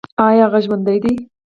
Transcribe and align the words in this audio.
ایا 0.27 0.45
هغه 0.47 0.59
ژوندی 0.65 0.99
دی؟ 1.03 1.13